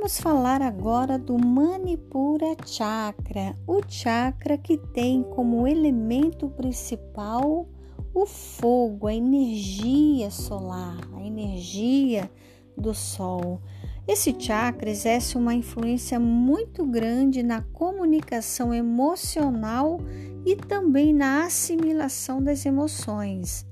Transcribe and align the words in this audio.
Vamos 0.00 0.18
falar 0.18 0.62
agora 0.62 1.18
do 1.18 1.36
Manipura 1.36 2.56
Chakra, 2.64 3.54
o 3.66 3.82
chakra 3.86 4.56
que 4.56 4.78
tem 4.78 5.22
como 5.22 5.68
elemento 5.68 6.48
principal 6.48 7.68
o 8.14 8.24
fogo, 8.24 9.06
a 9.06 9.14
energia 9.14 10.30
solar, 10.30 11.06
a 11.14 11.22
energia 11.22 12.30
do 12.74 12.94
sol. 12.94 13.60
Esse 14.08 14.34
chakra 14.40 14.88
exerce 14.88 15.36
uma 15.36 15.52
influência 15.52 16.18
muito 16.18 16.86
grande 16.86 17.42
na 17.42 17.60
comunicação 17.60 18.72
emocional 18.72 19.98
e 20.46 20.56
também 20.56 21.12
na 21.12 21.44
assimilação 21.44 22.42
das 22.42 22.64
emoções. 22.64 23.66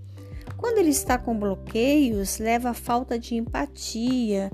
Quando 0.58 0.76
ele 0.76 0.90
está 0.90 1.16
com 1.16 1.38
bloqueios, 1.38 2.38
leva 2.38 2.68
a 2.68 2.74
falta 2.74 3.18
de 3.18 3.34
empatia, 3.34 4.52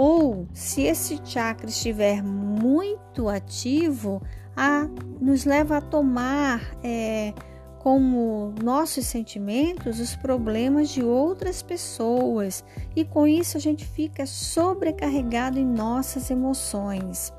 ou 0.00 0.46
se 0.54 0.82
esse 0.82 1.20
chakra 1.24 1.68
estiver 1.68 2.22
muito 2.22 3.28
ativo, 3.28 4.22
a, 4.56 4.88
nos 5.20 5.44
leva 5.44 5.78
a 5.78 5.80
tomar 5.80 6.78
é, 6.84 7.34
como 7.80 8.54
nossos 8.62 9.06
sentimentos 9.06 9.98
os 9.98 10.14
problemas 10.14 10.90
de 10.90 11.02
outras 11.02 11.62
pessoas 11.62 12.64
e 12.94 13.04
com 13.04 13.26
isso 13.26 13.56
a 13.56 13.60
gente 13.60 13.84
fica 13.84 14.24
sobrecarregado 14.24 15.58
em 15.58 15.66
nossas 15.66 16.30
emoções. 16.30 17.32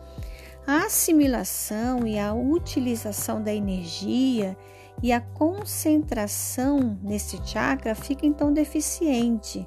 A 0.67 0.85
assimilação 0.85 2.05
e 2.05 2.19
a 2.19 2.33
utilização 2.33 3.41
da 3.41 3.53
energia 3.53 4.57
e 5.01 5.13
a 5.13 5.21
concentração 5.21 6.99
nesse 7.01 7.39
chakra 7.41 7.95
fica 7.95 8.25
então 8.25 8.51
deficiente. 8.51 9.65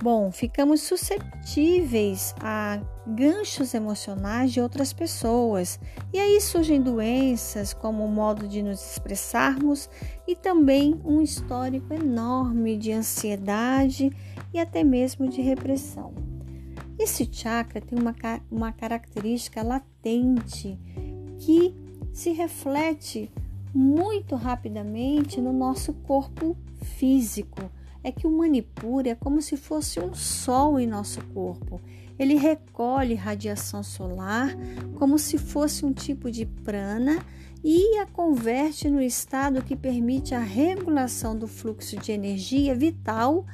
Bom, 0.00 0.30
ficamos 0.30 0.82
suscetíveis 0.82 2.32
a 2.40 2.80
ganchos 3.04 3.74
emocionais 3.74 4.52
de 4.52 4.60
outras 4.60 4.92
pessoas, 4.92 5.80
e 6.12 6.20
aí 6.20 6.40
surgem 6.40 6.80
doenças 6.80 7.74
como 7.74 8.04
o 8.04 8.08
modo 8.08 8.46
de 8.46 8.62
nos 8.62 8.80
expressarmos 8.92 9.90
e 10.24 10.36
também 10.36 11.00
um 11.04 11.20
histórico 11.20 11.92
enorme 11.92 12.76
de 12.76 12.92
ansiedade 12.92 14.12
e 14.54 14.60
até 14.60 14.84
mesmo 14.84 15.28
de 15.28 15.42
repressão. 15.42 16.14
Esse 16.96 17.28
chakra 17.30 17.80
tem 17.80 17.98
uma, 17.98 18.14
uma 18.48 18.70
característica 18.70 19.64
latente 19.64 20.78
que 21.40 21.74
se 22.12 22.30
reflete 22.30 23.32
muito 23.74 24.36
rapidamente 24.36 25.40
no 25.40 25.52
nosso 25.52 25.92
corpo 25.92 26.56
físico 26.82 27.68
é 28.02 28.12
que 28.12 28.26
o 28.26 28.30
Manipura 28.30 29.10
é 29.10 29.14
como 29.14 29.42
se 29.42 29.56
fosse 29.56 30.00
um 30.00 30.14
sol 30.14 30.78
em 30.78 30.86
nosso 30.86 31.20
corpo. 31.34 31.80
Ele 32.18 32.34
recolhe 32.34 33.14
radiação 33.14 33.82
solar 33.82 34.56
como 34.96 35.18
se 35.18 35.38
fosse 35.38 35.84
um 35.84 35.92
tipo 35.92 36.30
de 36.30 36.44
prana 36.44 37.24
e 37.62 37.98
a 37.98 38.06
converte 38.06 38.88
no 38.88 39.00
estado 39.00 39.62
que 39.62 39.76
permite 39.76 40.34
a 40.34 40.40
regulação 40.40 41.36
do 41.36 41.46
fluxo 41.46 41.96
de 41.96 42.12
energia 42.12 42.74
vital 42.74 43.44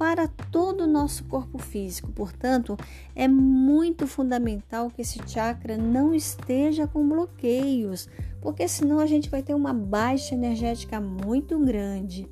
para 0.00 0.26
todo 0.26 0.84
o 0.84 0.86
nosso 0.86 1.24
corpo 1.24 1.58
físico. 1.58 2.10
Portanto, 2.10 2.74
é 3.14 3.28
muito 3.28 4.06
fundamental 4.06 4.90
que 4.90 5.02
esse 5.02 5.20
chakra 5.26 5.76
não 5.76 6.14
esteja 6.14 6.86
com 6.86 7.06
bloqueios, 7.06 8.08
porque 8.40 8.66
senão 8.66 8.98
a 8.98 9.04
gente 9.04 9.28
vai 9.28 9.42
ter 9.42 9.54
uma 9.54 9.74
baixa 9.74 10.34
energética 10.34 10.98
muito 11.02 11.58
grande. 11.58 12.26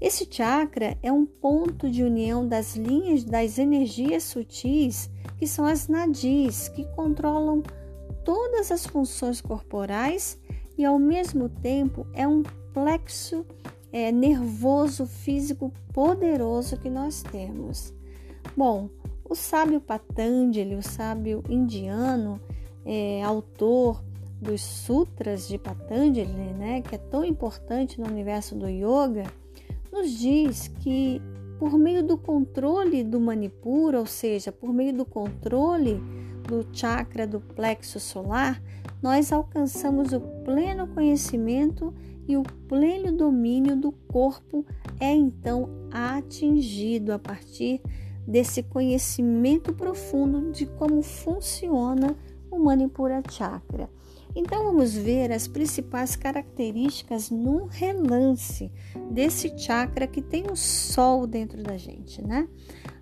Esse 0.00 0.28
chakra 0.30 0.96
é 1.02 1.10
um 1.10 1.24
ponto 1.24 1.90
de 1.90 2.02
união 2.02 2.46
das 2.46 2.76
linhas 2.76 3.24
das 3.24 3.58
energias 3.58 4.24
sutis, 4.24 5.10
que 5.38 5.46
são 5.46 5.64
as 5.64 5.88
nadis, 5.88 6.68
que 6.68 6.84
controlam 6.94 7.62
todas 8.24 8.70
as 8.70 8.86
funções 8.86 9.40
corporais 9.40 10.38
e 10.76 10.84
ao 10.84 10.98
mesmo 10.98 11.48
tempo 11.48 12.06
é 12.12 12.28
um 12.28 12.42
plexo 12.74 13.46
é, 13.90 14.12
nervoso 14.12 15.06
físico 15.06 15.72
poderoso 15.94 16.76
que 16.76 16.90
nós 16.90 17.22
temos. 17.22 17.94
Bom, 18.54 18.90
o 19.24 19.34
sábio 19.34 19.80
Patanjali, 19.80 20.74
o 20.74 20.82
sábio 20.82 21.42
indiano, 21.48 22.38
é, 22.84 23.22
autor 23.22 24.04
dos 24.40 24.60
Sutras 24.60 25.48
de 25.48 25.56
Patanjali, 25.56 26.52
né, 26.52 26.82
que 26.82 26.94
é 26.94 26.98
tão 26.98 27.24
importante 27.24 27.98
no 27.98 28.06
universo 28.06 28.54
do 28.54 28.68
yoga, 28.68 29.24
nos 29.92 30.10
diz 30.10 30.68
que 30.80 31.20
por 31.58 31.78
meio 31.78 32.02
do 32.02 32.18
controle 32.18 33.02
do 33.02 33.20
Manipura, 33.20 33.98
ou 33.98 34.06
seja, 34.06 34.52
por 34.52 34.72
meio 34.72 34.92
do 34.92 35.04
controle 35.04 36.00
do 36.46 36.66
chakra 36.72 37.26
do 37.26 37.40
plexo 37.40 37.98
solar, 37.98 38.62
nós 39.02 39.32
alcançamos 39.32 40.12
o 40.12 40.20
pleno 40.44 40.86
conhecimento 40.88 41.92
e 42.28 42.36
o 42.36 42.42
pleno 42.68 43.12
domínio 43.12 43.76
do 43.76 43.92
corpo 43.92 44.64
é 45.00 45.12
então 45.12 45.68
atingido 45.90 47.12
a 47.12 47.18
partir 47.18 47.80
desse 48.26 48.62
conhecimento 48.62 49.72
profundo 49.72 50.50
de 50.50 50.66
como 50.66 51.02
funciona 51.02 52.16
o 52.50 52.58
Manipura 52.58 53.22
Chakra. 53.30 53.88
Então 54.36 54.64
vamos 54.64 54.94
ver 54.94 55.32
as 55.32 55.48
principais 55.48 56.14
características 56.14 57.30
num 57.30 57.64
relance 57.64 58.70
desse 59.10 59.56
chakra 59.56 60.06
que 60.06 60.20
tem 60.20 60.44
o 60.50 60.54
sol 60.54 61.26
dentro 61.26 61.62
da 61.62 61.78
gente, 61.78 62.22
né? 62.22 62.46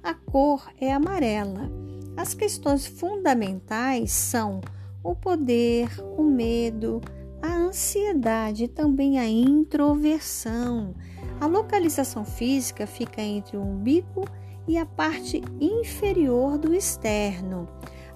A 0.00 0.14
cor 0.14 0.64
é 0.80 0.92
amarela. 0.92 1.68
As 2.16 2.34
questões 2.34 2.86
fundamentais 2.86 4.12
são 4.12 4.60
o 5.02 5.16
poder, 5.16 5.88
o 6.16 6.22
medo, 6.22 7.00
a 7.42 7.52
ansiedade 7.52 8.64
e 8.64 8.68
também 8.68 9.18
a 9.18 9.28
introversão. 9.28 10.94
A 11.40 11.46
localização 11.46 12.24
física 12.24 12.86
fica 12.86 13.20
entre 13.20 13.56
o 13.56 13.60
umbigo 13.60 14.24
e 14.68 14.78
a 14.78 14.86
parte 14.86 15.42
inferior 15.60 16.56
do 16.58 16.72
externo. 16.72 17.68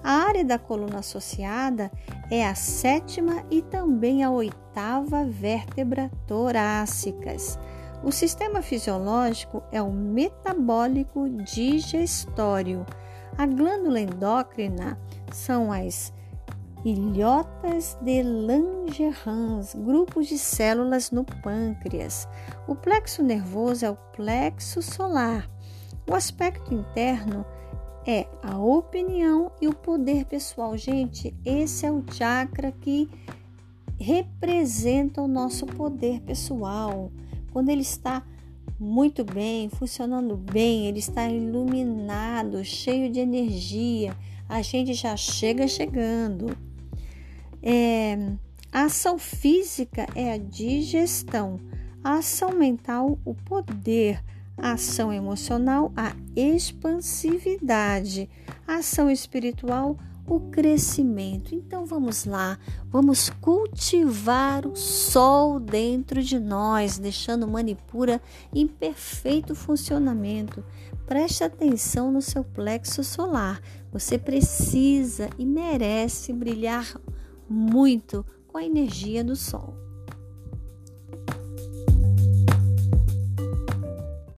A 0.03 0.11
área 0.11 0.45
da 0.45 0.57
coluna 0.57 0.99
associada 0.99 1.91
é 2.31 2.47
a 2.47 2.55
sétima 2.55 3.43
e 3.49 3.61
também 3.61 4.23
a 4.23 4.31
oitava 4.31 5.25
vértebra 5.25 6.09
torácicas. 6.25 7.59
O 8.03 8.11
sistema 8.11 8.61
fisiológico 8.61 9.61
é 9.71 9.81
o 9.81 9.91
metabólico 9.91 11.29
digestório. 11.29 12.85
A 13.37 13.45
glândula 13.45 13.99
endócrina 13.99 14.97
são 15.31 15.71
as 15.71 16.13
ilhotas 16.85 17.97
de 18.01 18.23
Langerhans, 18.23 19.75
grupos 19.75 20.27
de 20.27 20.37
células 20.37 21.11
no 21.11 21.25
pâncreas. 21.25 22.27
O 22.67 22.75
plexo 22.75 23.21
nervoso 23.21 23.85
é 23.85 23.89
o 23.89 23.97
plexo 24.15 24.81
solar. 24.81 25.49
O 26.09 26.15
aspecto 26.15 26.73
interno 26.73 27.45
é 28.05 28.27
a 28.41 28.57
opinião 28.57 29.51
e 29.61 29.67
o 29.67 29.73
poder 29.73 30.25
pessoal. 30.25 30.77
Gente, 30.77 31.35
esse 31.45 31.85
é 31.85 31.91
o 31.91 32.03
chakra 32.11 32.71
que 32.71 33.09
representa 33.99 35.21
o 35.21 35.27
nosso 35.27 35.65
poder 35.65 36.21
pessoal. 36.21 37.11
Quando 37.51 37.69
ele 37.69 37.81
está 37.81 38.23
muito 38.79 39.25
bem, 39.25 39.69
funcionando 39.69 40.37
bem, 40.37 40.87
ele 40.87 40.99
está 40.99 41.27
iluminado, 41.27 42.63
cheio 42.63 43.11
de 43.11 43.19
energia, 43.19 44.15
a 44.47 44.61
gente 44.61 44.93
já 44.93 45.17
chega 45.17 45.67
chegando. 45.67 46.57
É, 47.61 48.17
a 48.71 48.83
ação 48.83 49.19
física 49.19 50.07
é 50.15 50.31
a 50.31 50.37
digestão, 50.37 51.59
a 52.03 52.15
ação 52.15 52.53
mental, 52.53 53.19
o 53.25 53.35
poder 53.35 54.23
a 54.61 54.73
ação 54.73 55.11
emocional, 55.11 55.91
a 55.95 56.15
expansividade, 56.35 58.29
a 58.67 58.75
ação 58.75 59.09
espiritual, 59.09 59.97
o 60.29 60.39
crescimento. 60.51 61.55
Então 61.55 61.85
vamos 61.85 62.25
lá, 62.25 62.57
vamos 62.87 63.29
cultivar 63.41 64.67
o 64.67 64.75
sol 64.75 65.59
dentro 65.59 66.21
de 66.21 66.39
nós, 66.39 66.99
deixando 66.99 67.47
Manipura 67.47 68.21
em 68.53 68.67
perfeito 68.67 69.55
funcionamento. 69.55 70.63
Preste 71.07 71.43
atenção 71.43 72.11
no 72.11 72.21
seu 72.21 72.43
plexo 72.43 73.03
solar. 73.03 73.59
Você 73.91 74.17
precisa 74.19 75.29
e 75.39 75.45
merece 75.45 76.31
brilhar 76.31 76.95
muito 77.49 78.23
com 78.47 78.57
a 78.59 78.63
energia 78.63 79.23
do 79.23 79.35
sol. 79.35 79.88